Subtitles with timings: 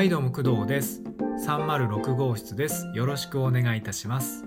[0.00, 1.02] はいどうも工藤です。
[1.46, 2.90] 306号室です。
[2.94, 4.46] よろしくお願いいたします。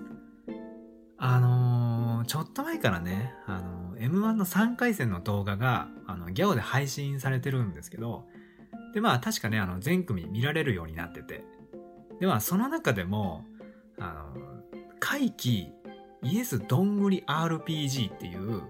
[1.20, 8.26] あのー、ちょっと前からねあのー、M1 の3回戦の動画があのギャオで配信されてるんですけど
[8.96, 11.46] でまあ確かねあの全組見られるようになってて。
[12.20, 13.46] でまあその中でも
[14.00, 14.42] あの
[15.00, 15.72] 怪奇
[16.24, 18.64] イエスどんぐり RPG っていう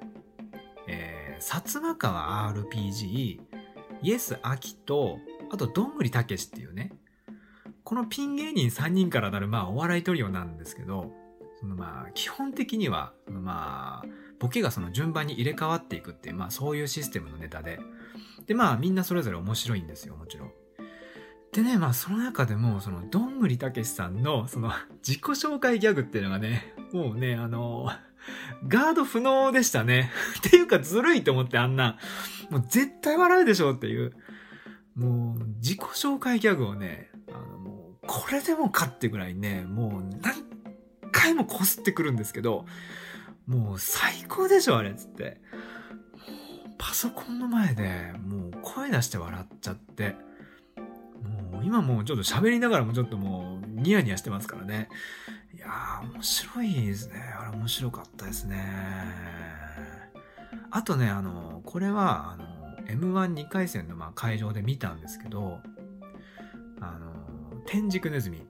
[0.90, 3.40] えー、薩摩川 RPG
[4.02, 5.18] イエス・アキと
[5.54, 6.92] あと、どんぐりたけしっていうね、
[7.84, 11.14] このピン芸人3人からなる、まあ、お笑いトリオなんですけど、
[11.60, 14.08] そのまあ、基本的には、まあ、
[14.40, 17.80] ボケがその順番に入れ替わっていくっていう、まあ、そういうシステムのネタで、
[18.48, 20.52] で、まあ、みんなそれぞれ面白いんですよ、もちろん。
[21.52, 24.72] でね、まあ、その中でも、その、どんぐりたけしさんの、その、
[25.08, 27.92] 自己紹介ギャグっていうのがね、もうね、あの、
[28.68, 30.12] ガード不能でしたね。
[30.40, 32.00] っていうか、ずるいと思って、あんな。
[32.50, 34.14] もう絶対笑うでしょっていう。
[34.96, 40.44] もう、自己紹介ギャグをね、あの、もう、これでもかってぐらいね、もう何
[41.12, 42.66] 回もこすってくるんですけど、
[43.48, 45.42] もう最高でしょ、あれっ、つって。
[46.78, 50.16] パソコンの前でもう声出して笑っちゃって、
[51.52, 54.90] もう今もうちょっと喋りながらもちょっともうニヤニヤしてますからね。
[55.56, 57.22] いやー、面白いですね。
[57.40, 58.62] あれ面白かったですね。
[60.72, 62.46] あとね、あの、これは、あの、
[62.88, 65.60] M12 回戦のまあ会場で見たんですけど、
[66.80, 68.46] あの、天竺ネズミ。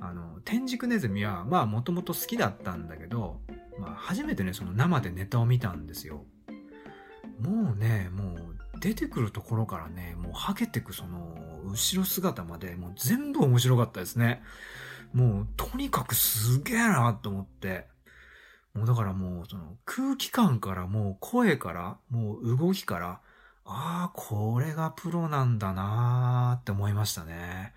[0.00, 3.40] あの、天竺ネズミは、まあもともと好きだったんだけど、
[3.78, 6.24] まあ初めてね、その生でネタを見たんですよ。
[7.40, 14.42] もうね、もう出てくるところからね、もうはけてくその後ろ姿まで、もう全部面白かったですね。
[15.12, 17.86] もうとにかくすげえなと思って。
[18.74, 23.20] もうだからもうその空気感からもう声からもう動きから
[23.64, 27.72] ああ、これがプロなんだなーって思いましたね。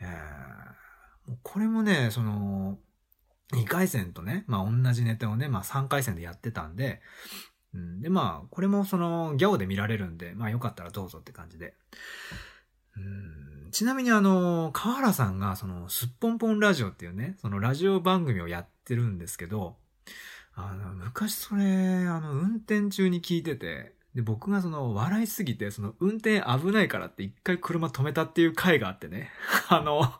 [0.00, 2.78] えー、もうこれもね、その、
[3.52, 7.00] 2回戦とね、まあ同じネタをね、まあ3回戦でやってたんで、
[7.74, 11.74] うん、でまあ、これもそのギャオで見られるんで、まあよかったらどうぞって感じで。
[12.96, 13.00] う
[13.68, 19.76] ん、ちなみにあの、河原さんがその、すっぽんぽんラジオっていうね、そのラジオ番組をやってるんですけど、
[20.56, 21.64] あの、昔それ、
[22.08, 29.30] あの、運転中に聞いてて、で、僕がその、笑いすぎて、その、運転危ないからって一回車止めたっていう回があってね。
[29.68, 30.10] あの、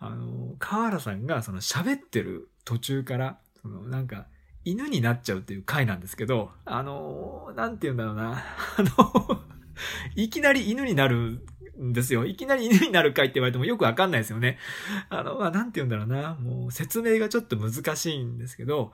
[0.00, 4.26] あの、河原さんがその喋ってる途中から、その、なんか、
[4.64, 8.42] 犬になっちゃうっていう回なんですけど、あの、なんて言うんだろうな。
[8.78, 9.42] あの、
[10.16, 11.44] いきなり犬になる
[11.78, 12.24] んですよ。
[12.24, 14.58] いきなり犬になる回って言われてもよくわかんないですよね。
[15.10, 16.34] あの、まあ、なんて言うんだろうな。
[16.34, 18.92] もう説明がちょっと難しいんですけど、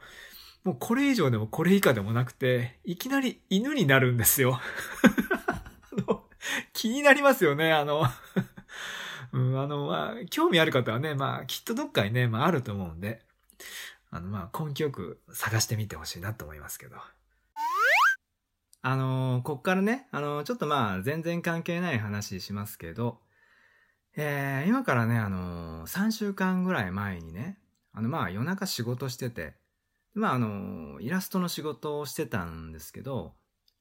[0.64, 4.60] もうこれ以上でもこれ以下でもなくて、いきなり犬になるんですよ。
[6.72, 8.04] 気になりますよね、あの
[9.32, 13.24] うん、あの、まあ、興味ある方はね、まあ、きっとどっかにね、まあ、あると思うんで、
[14.10, 16.96] あの、まあ、根気よく探してみてほしいなと思いますけど。
[18.84, 23.20] あのー、こっからね、あの、ちょっとまあ、全然関係ない話しますけど、
[24.16, 27.58] えー、今からね、あのー、3週間ぐらい前にね、
[27.92, 29.54] あの、まあ、夜中仕事してて、
[30.14, 33.34] まあ、あの、イラストの仕事をしてたんですけど、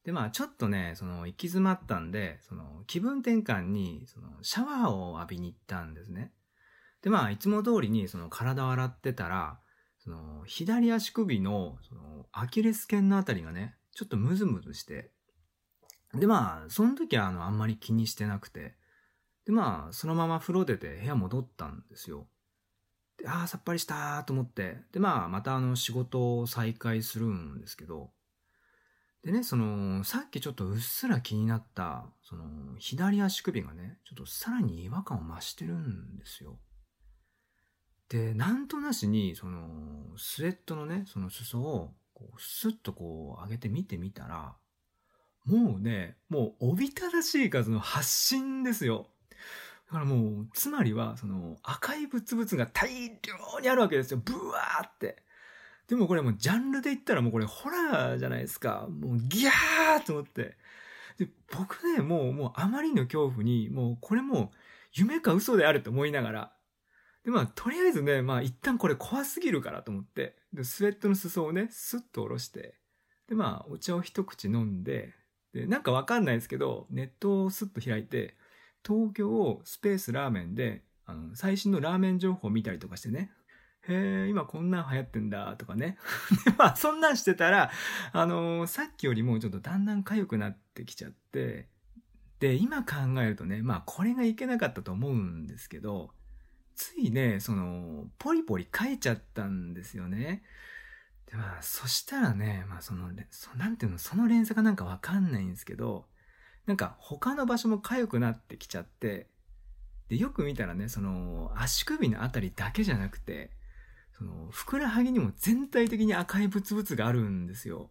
[0.04, 6.32] で、まあ、ちょっとね、その、行き詰まったんで、その、気分転換に、その、シャワーを浴びに行ったんですね。
[7.02, 9.60] で、まあ、いつも通りに、その、体を洗ってたら、
[9.98, 15.12] その、左足首の、その、アキレス腱のあたりがね、ちょっとムズムズして、
[16.14, 18.74] で、まあ、その時は、あの、あんまり気にしてなくて、
[19.46, 22.26] で、まあ、そのまま風呂出て部屋戻ったんですよ。
[23.26, 28.10] ああ、さっぱりしたと思って、で、まあ、またあの、仕事を再開するんですけど、
[29.22, 32.44] でね、その、さっきちょっとうっすら気になった、その、
[32.78, 36.58] 左足首がね、ちょっとさらに違和感を増してるんですよ。
[38.08, 44.56] で、なんとなしに、その、スウェットのね、その裾を、こう、スッとこう、上げて見てみたら、
[45.44, 49.06] もうね、もう、おびただしい数の発信ですよ。
[49.92, 54.22] だからもう、つまりは、その、赤いブツブツが大量にあるわけですよ。
[54.24, 55.22] ブワーって。
[55.86, 58.88] でもこれもう、ジャンルで言ったらもうこれホラーじゃないですか。
[58.88, 60.56] もう、ギャーと思って。
[61.18, 64.56] で、僕ね、もう、もう、あまりの恐怖に、もう、これもう、
[64.94, 66.52] 夢か嘘であると思いながら。
[67.24, 72.76] で、まあ、とりあえずね、まあ、一旦これ怖すぎるからと思って、で、スウェットの裾をね、スッと下ろして、
[73.28, 75.12] で、まあ、お茶を一口飲んで、
[75.52, 78.38] で、なんかわかんないですけど、ネットをスッと開いて、
[78.86, 83.30] 東京スペースラーメンで、あの、最新のラーメン情報を見たりとかしてね。
[83.88, 85.98] へえ、今こんなん流行ってんだ、とかね。
[86.56, 87.70] まあ、そんなんしてたら、
[88.12, 91.68] あのー、さっきよりもちょっとだんだん痒くなってきちゃって、
[92.38, 96.12] で、今考えるとね、まあこれがいけなかったと思うんですけど、
[96.74, 100.42] ついね、その、ポリポリ書いちゃったんですよね。
[101.26, 106.06] で、まあ、そしたらね、まあその、そなんていうの、その連鎖がなんかわかんないんですけど、
[106.66, 109.28] なんか他の場所も痒くなってきちゃって、
[110.08, 113.50] で、よく見たらね、その、足首のあたりだけじゃなくて、
[114.16, 117.90] その、ふくらはぎにも全体的に赤いブツブツがあるんですよ。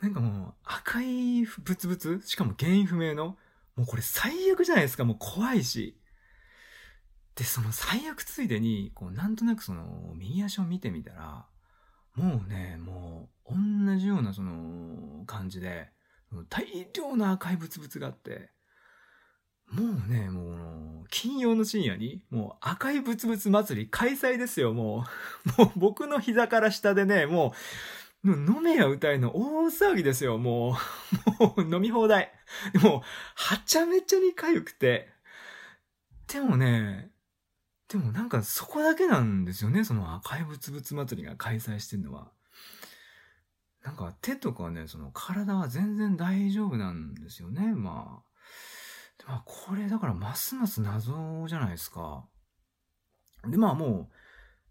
[0.00, 2.20] なんかもう、赤いブツブツ？
[2.24, 3.36] しかも原因不明の？
[3.74, 5.04] もうこれ最悪じゃないですか？
[5.04, 5.98] もう怖いし。
[7.34, 11.46] で、その最悪ついでに、こう、なんとなくその、右足を見てみたら、
[12.14, 13.54] もうね、もう、
[13.86, 15.90] 同じようなその、感じで、
[16.48, 18.50] 大量の赤いブツブツがあって、
[19.70, 25.04] もうね、もう、金曜の深夜に、もう赤いブツブツ祭り開催ですよ、も
[25.58, 25.60] う。
[25.62, 27.54] もう僕の膝から下でね、も
[28.24, 30.76] う、飲めや歌いの大騒ぎですよ、も
[31.38, 31.44] う。
[31.44, 32.32] もう飲み放題。
[32.72, 33.02] でも、
[33.34, 35.10] はちゃめちゃに痒くて。
[36.28, 37.10] でもね、
[37.88, 42.30] でもなんかそこだけなんですよね、その赤いブツブツ祭りが開催してるのは。
[43.84, 48.28] なんか手とかね、その体は全然大丈夫なんですよね、まあ。
[49.26, 52.24] まあ、これだからますます謎じゃないですか。
[53.46, 54.14] で、まあもう、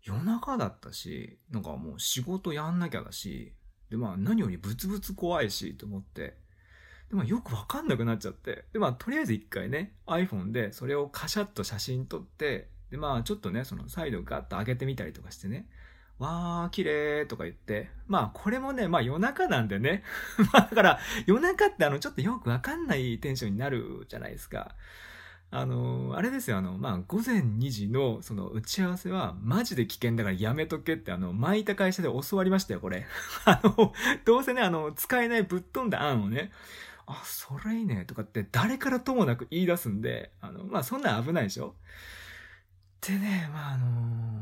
[0.04, 3.54] 夜中だったし、なんかもう仕事やんなきゃだし、
[3.90, 6.38] で、まあ何よりブツブツ怖いし、と思って、
[7.10, 15.70] で、まあよくわかんなくなっちゃって、で、まあとりあえず一回ね、iPhone でそれをカシャッと写真撮って、で、まあちょっとね、そのサイドガッと上げてみたりとかしてね、
[16.20, 17.90] わー、綺麗とか言って。
[18.08, 20.04] まあ、これもね、まあ夜中なんでね。
[20.54, 24.76] まあだから、夜中ってあの、ちょっとよくわかんないテンションになるじゃないですか。
[25.50, 33.06] あの、あれですよ、あの、まあ、午前2時の、その、打ち合わせは、マジで危険だからやめとけって、あの、巻いた会社で教わりましたよ、これ。
[33.46, 33.94] あの、
[34.26, 36.52] どうせね、あの、使えないぶっ飛んだ案をね、
[37.06, 41.76] あ、それいいね、とかって誰からともなく言い出すんで、あの、まあ、そんなん危ないでしょ
[43.02, 43.86] でね、まあ、あの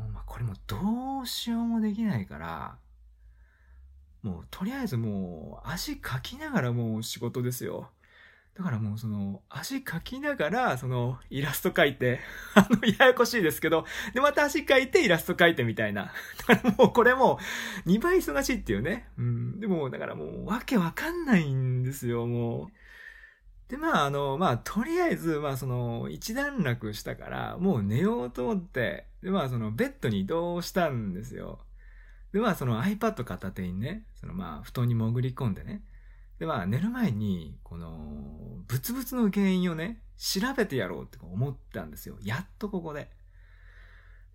[0.09, 2.77] まあ、これもどうしようもできないから、
[4.23, 7.89] もう、とりあえずもう、足かきながらもう仕事ですよ。
[8.57, 12.21] だからもうその、足かきながら、その、イラスト描いて、
[12.55, 16.13] あの、ややこしいですけど、で、また足描いてイラスト描いてみたいな。
[16.47, 17.37] だからもうこれも
[17.85, 19.09] う、2倍忙しいっていうね。
[19.17, 19.59] うん。
[19.59, 22.84] でも、だからもう、わけわかんないんですよ、もう。
[23.67, 31.59] で、まあ、あの、まあ、とりあえず、まあ、その、一段落したから、もう寝ようと思って、で、まあ、その、ベッドに移動したんですよ。
[32.31, 35.83] で、まあ、その iPad 片手にね、その、まあ、布団に潜り込んでね。
[36.37, 42.17] で、まあ、寝る前に、この、ブツブツの原因をね、調べてやろうって思ったんですよ。
[42.21, 43.09] やっとここで。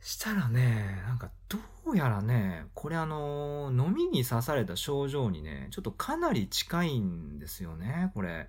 [0.00, 8.48] したらね、なんか、どうやらね、これあの、飲みに刺された症状にね、ちょっとかなり近いんですよね、これ。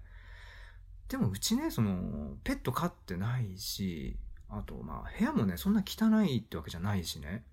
[1.11, 4.17] でもうちね、その、ペット飼ってないし、
[4.47, 7.43] あと、まあ、部屋もね、そんな汚いってわけじゃないしね。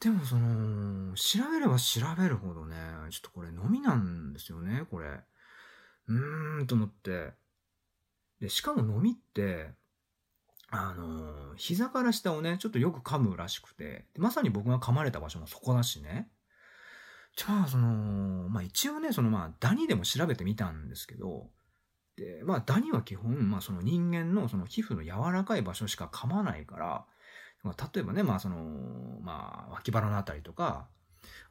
[0.00, 2.76] でも、その、調べれば調べるほどね、
[3.08, 5.20] ちょっとこれ飲みなんですよね、これ。
[6.08, 7.32] うーん、と思って。
[8.38, 9.70] で、しかも飲みって、
[10.68, 16.28] あの、膝から下をね、ちょっとよく噛むらしくて、まさに僕が噛まれた場所もそこだしね。
[17.34, 21.48] じゃあ、その、まあ一応ね、そのまあ、ダニでも調べてみたんですけど、
[22.44, 27.06] まあ、ダニは基本、まあ、その人間のその皮膚の柔らかい場所しか噛まないから、
[27.62, 28.56] まあ、例えばね、まあ、その、
[29.22, 30.88] まあ、脇腹のあたりとか、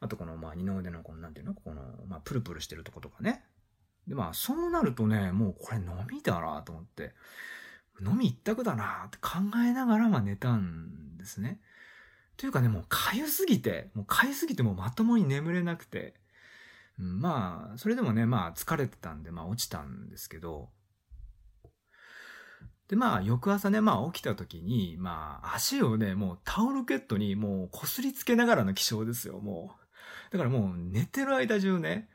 [0.00, 3.44] あとこの、まあ、二の腕の、この、なんていうの、この、まあ、プルプルしてるとことかね。
[4.06, 7.14] で、まあ、そうなるとね、もうこれ飲みだなと思って、
[8.04, 11.60] 飲み一択だなって考えながら、まあ、寝たんですね。
[12.36, 16.14] というかね、もう、かゆすぎて、もう、かゆすぎてもまともに眠れなくて、
[17.04, 20.70] まあ、それでもね、まあ疲れてたんで、まあ落ちたんですけど、
[22.88, 29.74] で、まあ、翌朝ね、まあ起きた時に、まあ、足をね、もうタオルケットにもう擦りつけながらの起床ですよ、も
[30.30, 30.32] う。
[30.32, 32.08] だからもう寝てる間中ね、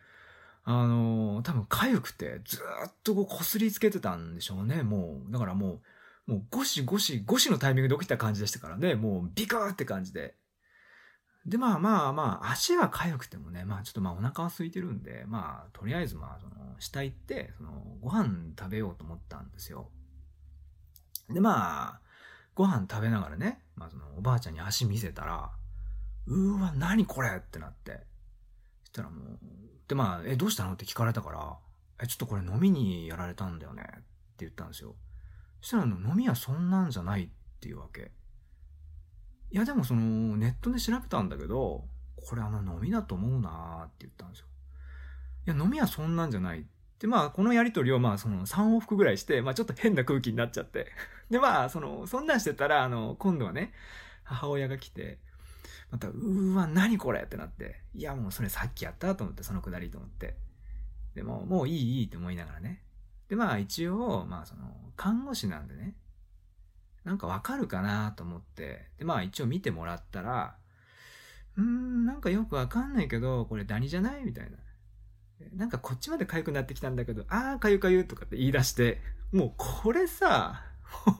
[0.63, 5.31] あのー、多分痒くて、ずっとこう擦りつけてたんでしょうね、もう。
[5.31, 5.81] だからも
[6.27, 10.35] う、もうゴシゴシ、ゴシのタイミングで起きた感じでしたからね、もうビクーって感じで。
[11.47, 19.89] で、まあまあまあ、足は痒くてもね、まあちょっとまあお腹は空いてるんで、まあとりあえずまあその、下行って、その、ご飯食べようと思ったんですよ。
[21.29, 22.01] で、まあ、
[22.53, 25.51] ご飯食べながらね、まあその、おばあちゃんに足見せたら、
[26.25, 27.37] うーわ、何これ？
[27.37, 28.05] ってなって。
[28.83, 29.39] そしたらもう、
[29.87, 30.73] でまあ、え、どうしたの？
[30.73, 31.57] って聞かれたから、
[32.03, 34.03] え、ちょっとこれ飲みにやられたんだよねって
[34.39, 34.95] 言ったんですよ。
[35.61, 37.29] そしたら飲みはそんなんじゃないっ
[37.61, 38.11] ていうわけ。
[39.51, 41.85] いやでもそのネットで調べたんだけど、
[42.27, 44.45] これあの飲みだと思うなーって言ったんですよ。
[45.47, 46.67] いや飲みはそんなんじゃないって
[46.99, 50.87] で、まあ、このやりとりを、まあ、その3往復ぐらいして、まあ、ちょっと変な空気になっちゃって。
[51.29, 53.71] で、まあ、その、そんなんしてたら、あの、今度はね、
[54.23, 55.19] 母親が来て、
[55.91, 60.35] また、うーわ、何これってなって、いや、もうそれさっきやったと思って、そのくだりと思って。
[61.13, 62.83] でも、もういい、いいって思いながらね。
[63.29, 65.95] で、まあ、一応、まあ、その、看護師なんでね、
[67.07, 70.57] なんかわかるかなと思って、で、まあ、一応見てもらったら、
[71.55, 74.57] うーん、なんかよくわかんないけど、これダニじゃないみたいな。
[75.53, 78.99] なんかこっちまで痒くなってきたんだけど、あー、かゆかゆとかって言い出して、
[79.31, 80.65] もうこれさ、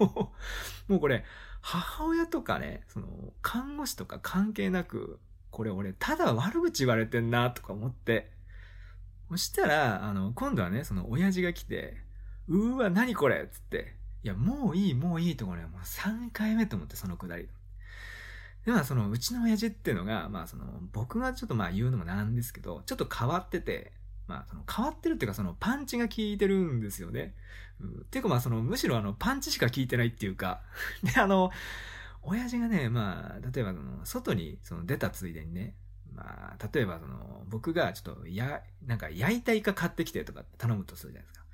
[0.90, 1.24] もうこれ、
[1.62, 3.08] 母親とかね、その、
[3.42, 8.30] 看護師とか関係なく、これ俺、ただ悪口言われてんな、とか思って。
[9.30, 11.96] そしたら、あの、今度はね、その、親父が来て、
[12.50, 17.48] うーわ、何これつって、いや、もういい、もういいところね、もう3回目と思って、そのくだり。
[18.66, 23.94] で、まあ、その、うちの親父っていうのが、まあ、その、僕がちょっとまあ言うのもなんですけど、ちょっと変わってて、
[24.28, 27.34] まあ、その変わってるっていうか、そのパンチが効いてるんですよね。
[27.80, 30.62] うん、っていうか、まあ、その、むしろあの、パンチしか効いてないっていうか、
[31.04, 31.52] で、あの、
[32.24, 35.76] 親父がね、まあ、例えば、その、外に、その、出たついでにね、
[36.14, 41.46] まあ、例えば、その、僕がちょっと、や、なんか、焼いたイカ買ってきてとか頼むとするじゃないですか。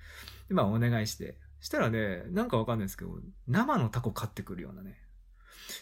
[0.48, 1.38] で、まあ、お願いして。
[1.64, 3.12] したらね、なんかわかんないですけど、
[3.48, 4.98] 生のタコ買ってくるようなね。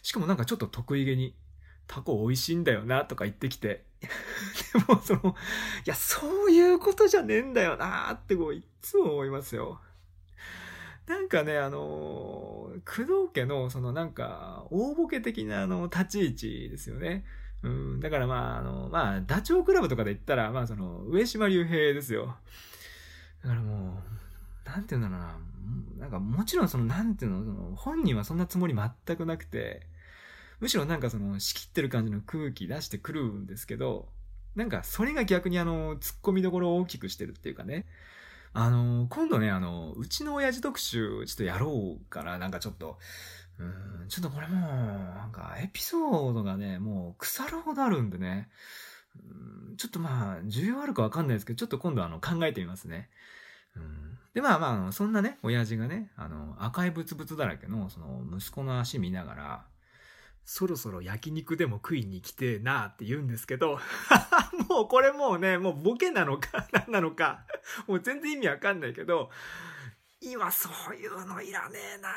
[0.04, 1.36] しかもなんかちょっと得意げに、
[1.88, 3.84] タコ美味しいんだよな、とか言ってきて。
[4.00, 4.08] で
[4.94, 5.36] も、その、
[5.84, 9.82] いや、そういうことじゃねえんだよな、ってこう、いつも思いますよ。
[11.08, 17.26] なんかね、あの、工藤家の、そのなんか、大ボケ的なあの、立ち位置ですよね。
[17.64, 22.38] うん、だからまあ、あの、まあ、ダチョウ倶楽部とかで言ったら、まあその、上島竜兵ですよ。
[23.44, 23.98] だからも
[24.66, 25.51] う、なんて言うんだろうな。
[25.98, 29.88] なんかもちろんその、なんていうの、その、本人はそんなつもり全くなくて、
[30.60, 34.10] むしろなんかその仕切ってる感じの空気出してくるんですけど、
[34.56, 37.86] なんかそれが逆にあの、突っ込みどころを大きくしてるっていうかね。
[38.54, 43.00] あの、今度ね、あの、うちの親父特集ちょっとやろうから、なんかちょっと、
[43.60, 48.50] うん、ちょっとこれもう、なんかエピソードがね、もう腐るほどあるんでね。
[49.16, 53.10] うん、ちょっとまあ、重要あるかわかんないですけど、ちょっと今度あの、考えてみますね。
[53.76, 59.66] うん、で、まあまあ、そんなね、親父がね、あの、赤いブツブツだらけの、その、息子の足見ながら、
[60.46, 63.80] そろそろ焼肉でも食いに来てなって言うんですけど、
[64.70, 67.46] もうこれもうね、もうボケなのか 何なのか、
[67.88, 69.30] もう全然意味わかんないけど、
[70.20, 72.10] 今そういうのいらねえな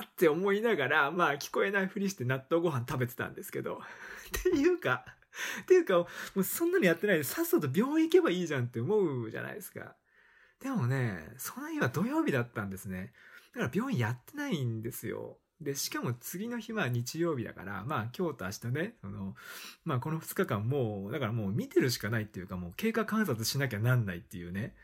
[0.00, 3.80] ーって思いながら、まあ聞こえないふりして納豆ご飯食べてたんですけど、
[4.38, 5.04] っていうか、
[5.62, 9.94] っていうか、もうそんなのやってないでさっさと病院行けばいいじゃんって思うじゃないですか。
[10.62, 13.12] でもね、その日は土曜日だったんですね。
[13.54, 15.38] だから病院やってないんですよ。
[15.60, 19.34] で、しかも次の日は日曜日だから、まあ今日と明日ね、その、
[19.84, 24.74] まあこの2日間もう、だからもう見てるしかないっていうかもう経過観察しなきゃなんないっていうね。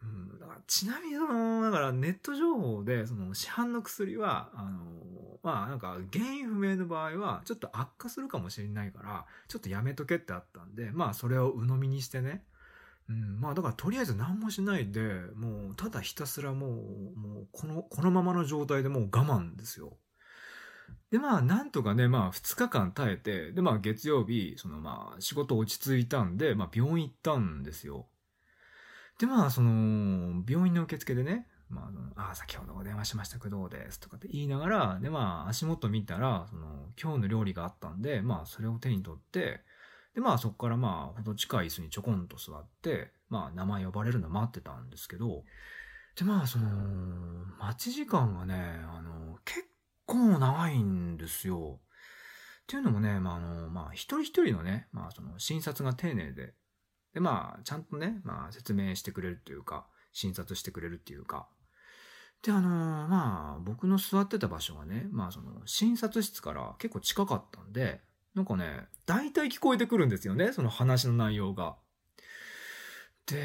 [0.00, 12.44] うん、だからちなみにその、だからネット情報で、その市販の薬は、あの、まあなんか原因不明の場合はちょっと悪化するかもしれないから、ちょっとやめとけってあったんで、まあそれを鵜呑みにしてね、
[13.08, 15.00] うん、まあだからとりあえず何もしないで、
[15.34, 16.70] もうただひたすらもう、
[17.18, 19.96] もうこの、このままの状態でもう我慢ですよ。
[21.10, 28.06] で、まあ、なんとかね、まあ、2日間耐えて、で、まあ、月曜日、その、まあ、仕事落ち着いたんで、まあ、病院行ったんですよ。
[29.18, 39.62] で、まあ、その、病院の受付でね、まあ、あ、先ほどお電話しましたけど、ですとかって言いながら、で、まあ、足元見たら、その、今日の料理があったんで、まあ、それを手に取って、
[40.14, 45.44] で、まあ、そこからまあ、ほど近い椅子にちょこんと座って、まあ、名前呼ばれるの待ってたんですけど、
[46.16, 46.68] で、まあ、その、
[47.58, 48.54] 待ち時間がね、
[48.92, 49.66] あの、結
[50.06, 51.80] 構長いんですよ。
[51.80, 56.54] っていうのもね、まあ、あの、まあ、一人一人のね、まあ、その、診察が丁寧で、
[57.14, 61.48] で、まあ、ちゃんとね、まあ、説明してくれるっていうか、診察してくれるっていうか、
[62.42, 68.00] で、あのまあ、僕の座ってた場所がね、まあ、その、診察室から結構近かったんで、
[68.38, 71.76] なんかね、大体聞こえてくるんですよね、その話の内容が。
[73.26, 73.44] で、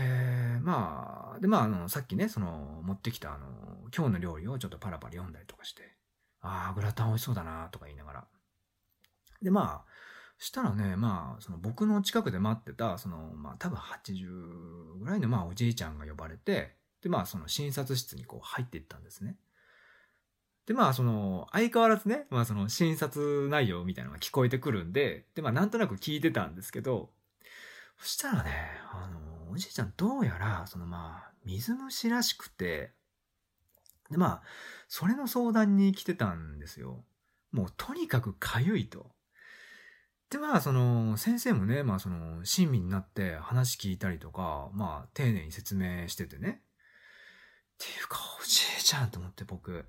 [0.62, 3.48] まあ、で、まあ、あの、さっきね、その、持ってきた、あの、
[3.96, 5.98] 今日の料理をちょっとパラパラ読んだりとかして、
[6.42, 8.28] ああ、グラタン美味しそうだなとか言いながら。
[9.42, 9.92] で、まあ、
[10.38, 19.38] したらね、まあ、その僕の近くで待ってた、その、まあ多分80ぐらいの、まあおじいちゃんが呼ばれて、で、まあその診察室にこう入っていったんですね。
[20.66, 27.10] で、まあその、相変わらずね、まあその診察内容みたいなのが聞こえてくるんで、で、まあなんとなく聞いてたんですけど、
[27.98, 28.52] そしたらね、
[28.92, 32.92] あの、おじいちゃんどうやら、そのまあ、水虫らしくて、
[34.10, 34.42] で、まあ、
[34.88, 37.04] それの相談に来てたんですよ。
[37.52, 39.12] もうとにかく痒いと。
[40.30, 46.62] で、まあ、その、先生もね、まあ、その、親身になって話聞いたりとか、まあ、丁寧に説明しててね。
[47.76, 49.86] っていうか、おじいちゃんと思って僕、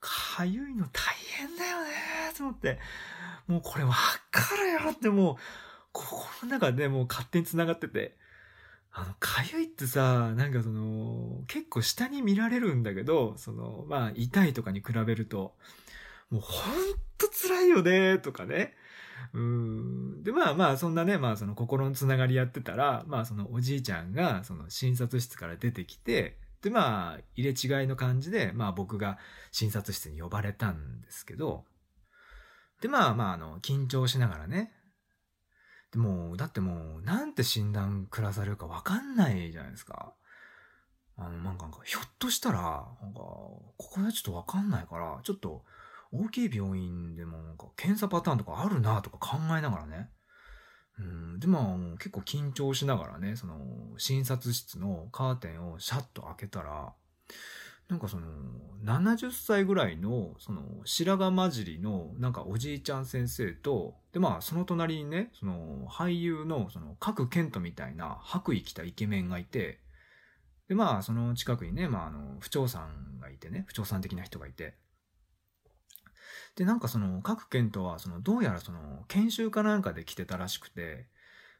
[0.00, 1.90] かゆいの大変だよね
[2.36, 2.78] と思って、
[3.46, 3.94] もうこれわ
[4.30, 5.36] かるよってもう、
[5.92, 8.16] 心の中でもう勝手に繋がってて、
[8.92, 15.54] あの、かゆいってさ、なんかその、結構下に見られるんだけど、その、まあ、痛いとかに比べると、
[16.30, 16.74] もうほん
[17.16, 18.74] と辛いよね、とかね。
[19.32, 20.22] うん。
[20.22, 29.18] で、まあまあ、そんなね、まあその心のつながりやってたら、まあそのおじいちゃんが、その診察室から出てきて、で、まあ、入れ違いの感じで、まあ僕が
[29.52, 31.64] 診察室に呼ばれたんですけど、
[32.80, 34.72] で、まあまあ、あの、緊張しながらね、
[35.92, 40.14] でも、だってもう、なんて診断下されるかわかんないじゃないですか。
[41.16, 42.60] あの、なんか、ひょっとしたら、
[43.02, 45.64] なんか、ここでちょっとわかんないから、ちょっと、
[46.12, 50.10] 大きい病院でも、なんか、検査パターンとかあるなとか考えながらね。
[50.98, 53.58] うん、で、まあ、結構緊張しながらね、その、
[53.98, 56.92] 診察室のカーテンをシャッと開けたら、
[57.88, 58.26] なんかその、
[58.84, 69.80] 70歳ぐらいの、その、白髪混じりの、なんかおじいちゃん先生と、で、まあ、その隣にね、その、俳優の、その、各ケントみたいな白衣着たイケメンがいて、
[70.68, 74.74] で、まあ、その近くにね、まあ、あの、不調さんがいてね、不調さん的な人がいて、
[76.56, 81.08] で、なんかその、各ケントは、その、どうやらその、研修かなんかで来てたらしくて、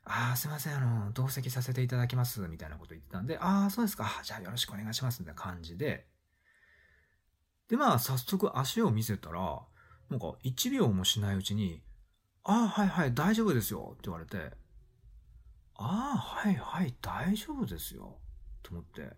[0.05, 6.07] ああ、すいません、あの、同席させていただきます、みたいなこと言ってたんで、ああ、そうですか、じゃあよろしくお願いします、みたいな感じで、
[7.69, 9.61] で、まあ、早速足を見せたら、
[10.09, 11.83] なんか1秒もしないうちに、
[12.45, 14.53] ああ、はいはい、大丈夫ですよって言われて、
[15.75, 18.19] ああ、はいはい、大丈夫ですよ。
[18.63, 19.13] と思って、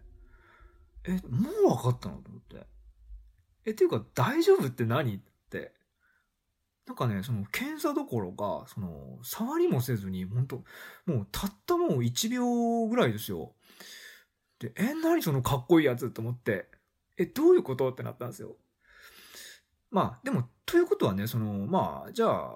[1.04, 2.16] え、もう分かったの？
[2.16, 2.66] と思って。
[3.64, 5.22] え、っていうか、大丈夫って何？
[6.86, 10.64] なんかね、その、検査どころか、その、触りもせずに、本当
[11.06, 13.54] もう、たったもう1秒ぐらいですよ。
[14.58, 16.68] で、え、何そのかっこいいやつって思って。
[17.16, 17.90] え、どういうこと？
[17.90, 18.56] ってなったんですよ。
[19.90, 22.50] まあ、でも、ということはね、その、まあ、じゃあ、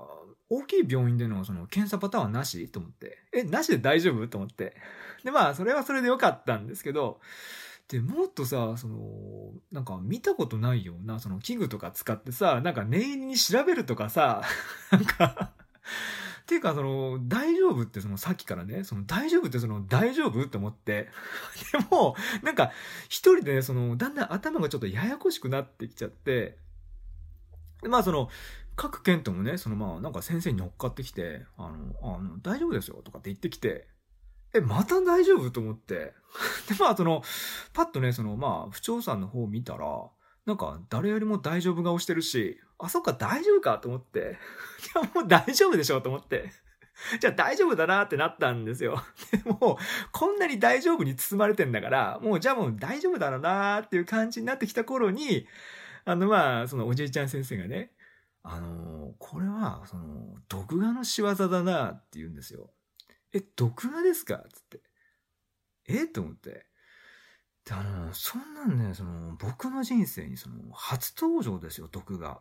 [0.51, 2.69] 大きい病院でのその検査パターンはなし？
[2.69, 3.19] と思って。
[3.33, 4.29] え、なしで大丈夫？
[4.29, 4.77] と思って。
[5.25, 7.21] で、まあ、それはそれでよかったんですけど、
[7.89, 14.43] で、もっとさ、その、なんか見たことないような、その器具とか使ってさ、なんか念入りに調べるとかさ、
[14.91, 15.53] なんか
[16.43, 21.09] っていうか、その、大丈夫ってそのさっきからね、その大丈夫ってその大丈夫って思って。
[21.73, 22.71] でも、なんか
[23.07, 26.59] 一人でね、その、だんだん頭がちょっとややこしくなってきちゃって、
[27.83, 28.29] でまあその、
[28.77, 33.89] 各県ともね、そのまあなんか先生に乗っかってきて、あの、あの、大丈夫ですよとかって言ってきて、
[34.55, 35.51] え、また大丈夫？
[35.51, 35.95] と思って。
[36.69, 37.23] で、まあその、
[37.73, 39.87] パッとね、そのまあ、不調さんの方を見たら、
[40.47, 44.39] なんか誰よりも大丈夫顔してるし、あ、そっか大丈夫かと思って、
[44.97, 46.53] いやもう大丈夫でしょと思って、
[47.21, 49.03] じゃあ大丈夫だなってなったんですよ。
[49.33, 49.79] でも
[50.13, 55.47] こんなに大丈夫に包まれてんだから、もうじゃあもう大丈夫だろうなっていう感じになってきた頃に、
[56.05, 57.93] あのまあ、そのおじいちゃん先生がね、
[58.43, 62.71] あのこれは、その、毒画の仕業だなって言うんですよ。
[63.35, 64.45] え、毒画ですか？
[64.53, 64.81] つって。
[65.87, 66.07] え？
[66.07, 66.67] と思って。
[67.65, 72.41] で、あの、そんなんね、その、僕の人生にその、初登場ですよ、毒が。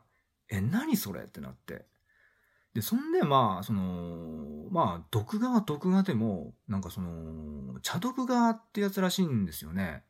[0.50, 1.24] え、何それ？
[1.24, 1.88] ってなって。
[2.76, 10.04] で、そんで、まあ、その、まあ、毒画は毒画でも、なんかその、茶毒画ってやつらしいんですよね。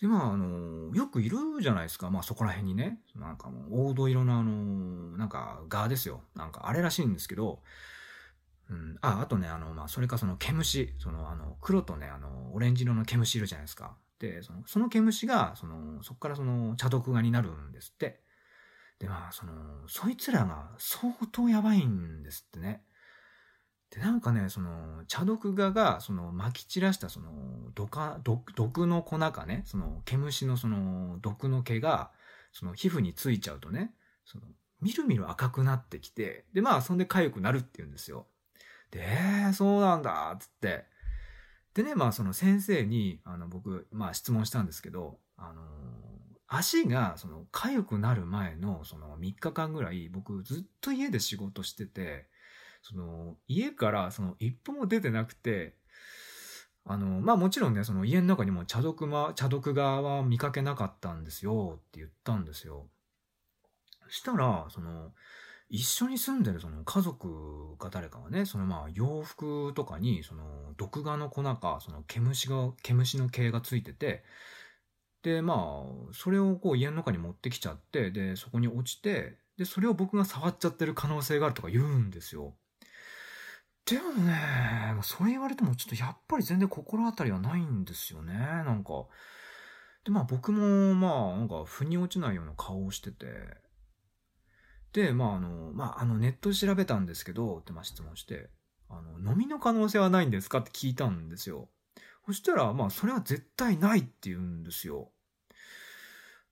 [0.00, 2.10] で、まあ、あの、よくいるじゃないですか。
[2.10, 3.00] まあ、そこら辺にね。
[3.16, 6.22] なんかもう、黄土色のあの、なんか、画ですよ。
[6.34, 7.62] なんか、あれらしいんですけど、
[8.70, 13.96] うん、あ、あとね、あの、まあ、それかその毛虫、その、あの、黒とね、あの、オレンジ色の毛虫いるじゃないですか。
[14.18, 18.22] で、その、その毛虫が、その、そこからその、茶毒画になるんですって。
[18.98, 19.52] で、まあ、その、
[19.88, 22.84] そいつらが相当やばいんですってね。
[23.90, 27.98] で、なんかね、その、茶毒画が、その、撒き散らした、その、毒、
[28.54, 32.12] 毒の粉かね、その、毛虫のその、毒の毛が、
[32.52, 34.44] その、皮膚についちゃうとね、その、
[34.80, 38.26] みるみる赤くなってきて、で、まあ、そんで痒くなるって言うんですよ。
[38.94, 40.84] で、えー、そうなんだっ、つって。
[41.74, 45.64] でね、まあその先生に、あの僕、まあ質問したんですけど、あのー、
[46.46, 52.28] 足がその痒くなる前のその3日間ぐらい僕ずっと家で仕事してて、
[52.82, 55.74] その家からその一歩も出てなくて、
[56.86, 62.86] あの、まあもちろんね、その家の中にも茶毒ま、茶毒画は見かけなかったんですよって言ったんですよ。
[64.08, 65.12] したら、その、
[65.74, 74.22] 一緒に住んでるその家族か誰かがね、そのまあ洋服とかにその毒画の粉か、その毛虫が、毛虫の毛がついてて、
[75.24, 82.54] で、まあ、それをこう家の中に持ってきちゃって、で、そこに落ちて、で、それを僕が触っちゃってる可能性があるとか言うんですよ。
[83.84, 89.06] でもね、それ言われてもちょっとやっぱり全然心当たりはないんですよね、なんか。
[90.04, 93.26] で、まあ僕も、まあなんか腑に落ちないような顔をしてて、
[94.94, 98.48] で、まああの、まああのネット調べたんですけど、ってま質問して、
[98.88, 101.68] あの、飲みの可能性はないんですかって聞いたんですよ。
[102.26, 105.10] そしたら、まあそれは絶対ないって言うんですよ。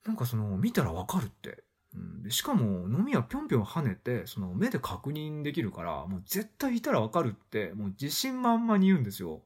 [0.05, 1.62] なんかその、見たらわかるって。
[1.94, 9.42] うん、しかも、飲みはぴょんぴょん跳ねて、その目で確認できるから、もう絶対いたらわかるって、もう自信満々に言うんですよ。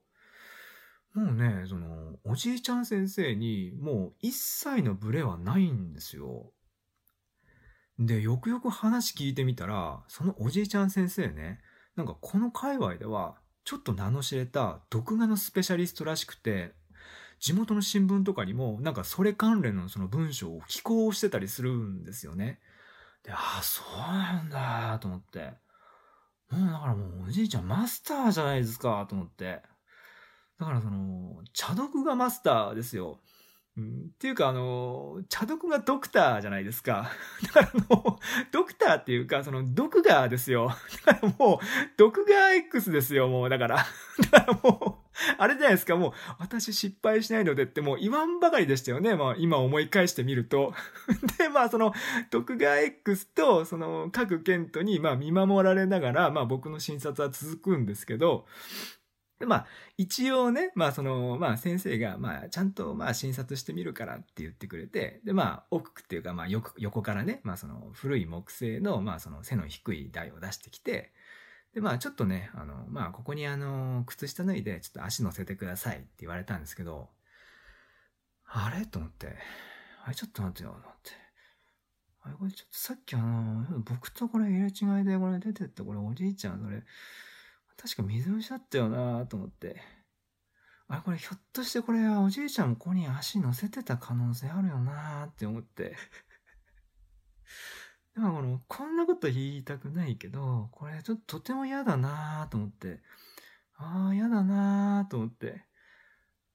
[1.13, 6.51] もうね、その、おじいちゃん先生に、もう一切のブレはないんですよ。
[7.99, 11.61] で、よくよく話聞いてみたら、そのおじいちゃん先生ね、
[11.97, 16.75] なんかこの界隈では、ちょっと名の知れた毒画のスペシャリストらしくて、
[17.41, 22.61] 地元の新聞とかにも、なんかそれ関連のその文章を寄稿してたりするんですよね。
[23.25, 25.55] で、ああ、そうなんだ、と思って。
[26.51, 29.63] もうだからもうおじいちゃんマスターじゃないですか、と思って。
[30.59, 33.21] だからその、茶毒がマスターですよ。
[33.79, 37.11] うん、っていうか、あの、茶毒がドクターじゃないですか。
[37.45, 38.19] だからあの、
[38.51, 40.75] ドクターっていうか、その、毒がですよ。
[41.05, 41.67] だからもう、
[41.99, 43.77] 毒が X ですよ、もう、だから。
[44.33, 49.15] だからもう、あれじゃないですか、もう、私失敗しないのでってもう言わんばかりでしたよね。
[49.15, 50.73] まあ、今思い返してみると。
[51.37, 51.93] で、まあ、その、
[52.31, 58.47] 徳川 X と、その、各県都に、まあ、見守られながら、まあ、僕の診察は続くんですけど、
[59.39, 59.67] で、まあ、
[59.99, 71.13] 一応ね、まあ、その、まあ、先生が、まあ、ちゃんと、まあ、診察してみるからって言ってくれて、で、まあ、奥っていうか、まあ、横からね、まあ、その、古い木製の、まあ、その、背の低い台を出してきて、
[71.75, 77.11] で、まあ、ちょっとね、あの、まあ、ここにあの、靴下脱いで、ちょっと足乗せてくださいって言われたんですけど、
[78.49, 78.87] あれ？
[78.87, 79.37] と思って、
[80.05, 81.11] あれ、ちょっと待ってよ、と思って。
[82.23, 82.51] あれ、これ？
[82.53, 86.85] ちょっとさっきあの、僕とこれ入れ違いでこれ出てって、これおじいちゃん、それ、
[87.77, 89.83] 確か水虫だったよなと思って。
[90.89, 95.97] あれこれひょっとしてこれはおじいちゃんここに足乗せてた可能性あるよなって思って。
[98.15, 103.03] でもこの、こんなこと言いたくないけど、これちょっととても嫌だなと思って。
[103.75, 105.67] ああ、嫌だなと思って。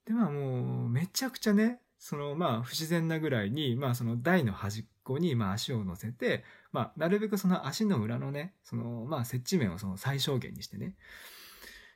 [0.05, 10.95] で、まあもう、めちゃくちゃね、そのまあ不自然なぐらいに、まあその台の端っこにまあ足を乗せて、まあ、なるべくその足の裏のね、その、まあ、接地面をその最小限にしてね。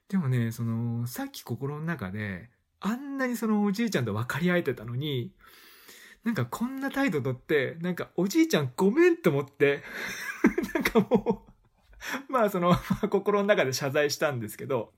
[0.08, 5.34] でもね、その、さっき心の中で、あんなにそのおじいちゃんと分かり合えてたのに、
[6.24, 9.82] なんかこんな態度とって、なんかおじいちゃんごめんと思って、
[10.76, 11.48] なんかも
[12.30, 12.76] うまあその、
[13.10, 14.94] 心の中で謝罪したんですけど、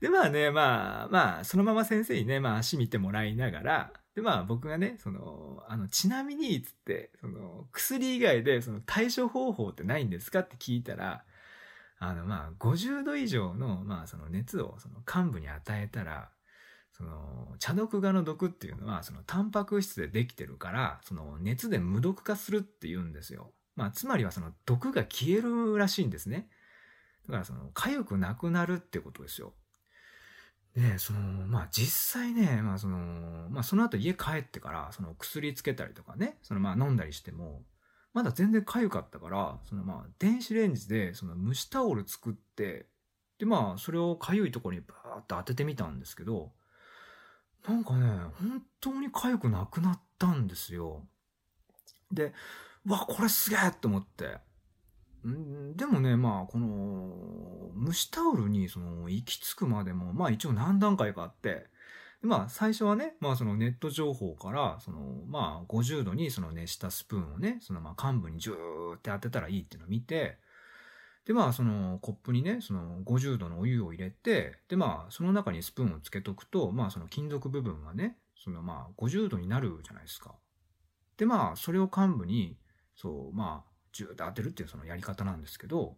[0.00, 11.24] でまあね、まあまあ、そのまま先生にね、まあ足見てもらいながら、で、まあ僕がね、その、あの、ちなみに、つって、その、薬以外で、その対処方法ってないんですかって聞いたら、
[11.98, 16.30] あの、まあ、50度以上の、まあ、その熱を、その、幹部に与えたら、
[16.92, 23.52] その、茶毒画の毒っていうのは、その、タンパク質でできてるから、その、熱で無毒化するって言うんですよ。
[23.74, 26.48] まあ、つまりはその、毒が消えるらしいんですね。
[27.26, 29.54] だから、その、痒くなくなるってことですよ。
[30.74, 37.62] で、その、まあ実際ね、まあその、まあその後家帰ってから、その薬つけたりとかね、そのまあ飲んだりしても、
[38.12, 42.86] まだ全然痒かったから、そのまあ電子レンジでその蒸しタオル作って、
[43.38, 46.52] でまあそれを痒いところにバーッと当ててみたんですけど、
[47.68, 48.06] なんかね、
[48.40, 51.06] 本当に痒くなくなったんですよ。
[52.12, 52.32] で、
[52.86, 54.38] わ、これすげえと思って。
[55.24, 61.66] でもね、まあ、この、蒸しタオルに、その、行き着くまでも、まあ一応何段階かあって、
[62.24, 70.38] まあ最初はね、まあそのネット情報から、その、まあ50度にその熱したスプーンをね、そのまあ幹部にジューって当てたらいいっていうのを見て、
[71.26, 80.34] でまあそのコップにね、その50度のお湯を入れて、でまあその中にスプーンをつけとくと、まあその金属部分がね、そのまあ50度になるじゃないですか。
[81.18, 82.56] でまあそれを幹部に、
[82.96, 85.96] そう、まあジューって当てるっていうそのやり方なんですけど、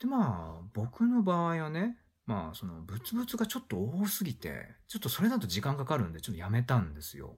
[0.00, 7.36] で、まあ、僕の場合はね、まあ、その、ブツブツがちょっと多すぎて、ちょっとそれだと時間かかるんで、ちょっとやめたんですよ。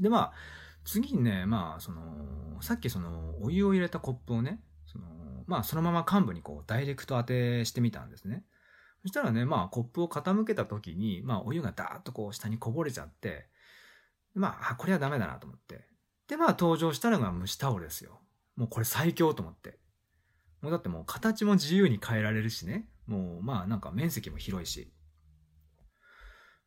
[0.00, 0.32] で、まあ、
[0.84, 5.06] 次にね、まあ、その、さっきその、お湯を入れたコップをね、その、
[5.46, 8.44] まあ、そのまま幹部にこう、ダイレクト当てしてみたんですね。
[9.02, 13.48] そしたらね、まあ、コップを傾けた時に、まあ、お湯がダーッとこう、下にこぼれちゃって、
[14.34, 15.86] まあ、あ、これはダメだなと思って。
[16.28, 18.20] で、まあ、登場したのが蒸しタオルですよ。
[18.58, 19.78] もうこれ最強と思って。
[20.60, 22.88] もうだってもう形も自由に変えられるしね。
[23.06, 24.92] もうまあなんか面積も広いし。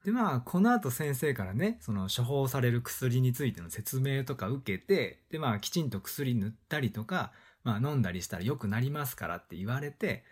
[0.05, 7.33] でまあこの後先生からね、その処方される薬についての説明とか受けて、でまあきちんと薬塗ったりとか、
[7.65, 10.23] まあ飲んだりしたら良くなりますからって言われて、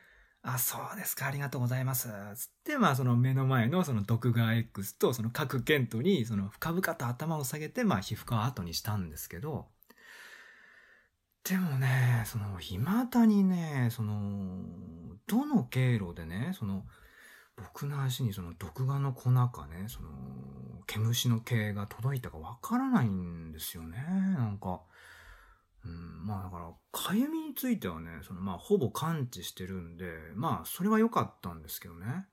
[0.42, 2.08] あ、そうですか、ありがとうございます。
[2.36, 9.68] つって、まあその目の前のその毒画 X とその各ケントにその深々と頭を下げて、まあ皮膚科を後にしたんですけど、
[11.44, 14.64] でもね、その、未だにね、その、
[15.28, 16.86] どの経路でね、その、
[17.56, 20.10] 僕の足にその毒画の粉かね、その、
[20.88, 24.82] 毛虫の毛が届いたかわからないんですよね、なんか。
[25.86, 32.26] うん、まあだから、かゆみについてはね、そのまあほぼ感知してるんで、まあそれは良かったんですけどね。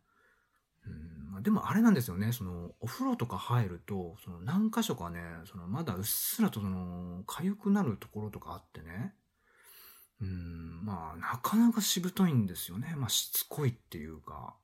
[1.37, 9.15] うん、でもあれなんですよね、そのお風呂とか入ると、その何箇所かね、そのまだうっすらとその痒くなるところとかあってね。
[10.21, 12.95] うん、まあなかなかしぶといんですよね。
[12.97, 14.57] まあしつこいっていうか。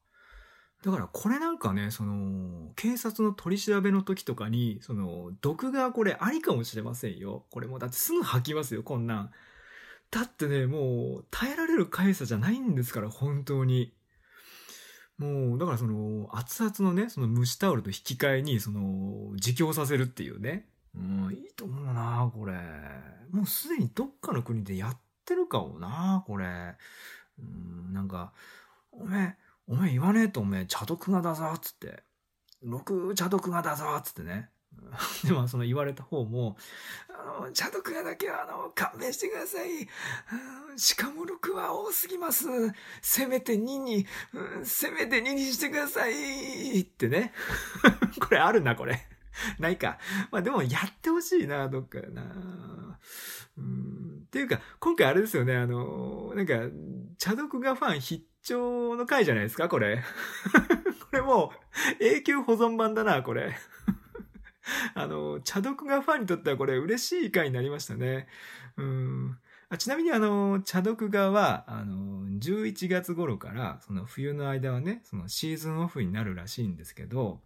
[0.82, 7.46] だからこれなんかね、その、警察の取り調べの時とかに、その、毒がこれありかもしれませんよ。
[7.50, 9.30] これもだってすぐ吐きますよ、こんなん。
[10.10, 13.94] だってね、もう、耐えられるかゆさじゃないんですから、本当に。
[15.22, 20.66] もう、だからその、熱々のね、その蒸しタオルと引き換えに、その、自供させるっていうね。
[20.94, 22.54] うん、いいと思うなこれ。
[23.30, 26.76] もうすでにどっかの国でやってるかもなこれ。
[27.38, 28.32] うん、なんか、
[28.90, 32.02] おめえ、おめえ言わねえとおめえ茶毒がだぞ、つって。
[32.62, 34.50] 六、茶毒がだぞ、つってね。
[35.24, 36.56] でも、その言われた方も、
[37.08, 39.88] あの、茶毒画だけは、あの、勘弁してください。
[40.76, 42.46] しかも6は多すぎます。
[43.00, 44.06] せめて2に、
[44.64, 46.80] せめて2にしてください。
[46.80, 47.32] ってね。
[48.20, 49.06] これあるな、これ。
[49.58, 49.98] ないか。
[50.30, 52.98] まあでもやってほしいな、どっかな。
[53.58, 54.22] うん。
[54.26, 56.54] っていうか、今回あれですよね、あの、なんか、
[57.18, 60.02] 茶毒画ファン必聴の回じゃないですか、これ。
[61.10, 61.52] これも
[62.00, 63.54] う、永久保存版だな、これ。
[64.94, 68.28] あの、茶読がファンにとってはこれ嬉しい回になりましたね。
[68.76, 77.40] うんあちなみにあの、茶読画は、あの、11月頃から、その冬の間はね、そのシーズンオフになるらしいんですけど、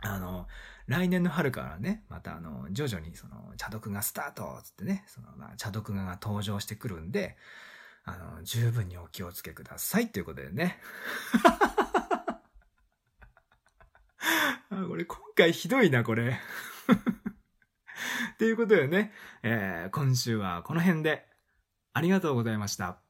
[0.00, 0.48] あの、
[0.88, 7.36] 来年の春からね、またあの、徐々にその、茶読画スタートつってね、その、まあ、茶読画が登場してくるんで、
[8.04, 10.80] あの、十分にお気をつけくださいということでね。
[14.70, 16.38] あこれ今回ひどいな、これ。
[18.38, 21.26] ていうことでね、えー、今週はこの辺で
[21.92, 23.03] ありがとうございました。